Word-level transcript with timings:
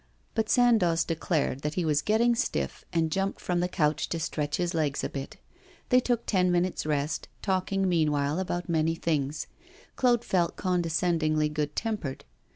But 0.33 0.49
Sandoz 0.49 1.03
declared 1.05 1.61
that 1.61 1.75
he 1.75 1.85
was 1.85 2.01
getting 2.01 2.33
stiff, 2.33 2.83
and 2.91 3.11
jumped 3.11 3.39
from 3.39 3.59
the 3.59 3.67
couch 3.67 4.09
to 4.09 4.19
stretch 4.19 4.57
his 4.57 4.73
legs 4.73 5.03
a 5.03 5.09
bit. 5.09 5.37
They 5.89 5.99
took 5.99 6.25
ten 6.25 6.51
minutes' 6.51 6.87
rest, 6.87 7.27
talking 7.43 7.87
meanwhile 7.87 8.39
about 8.39 8.67
many 8.67 8.95
things. 8.95 9.45
Claude 9.95 10.23
felt 10.25 10.55
condescendingly 10.55 11.49
good 11.49 11.75
tempered. 11.75 12.25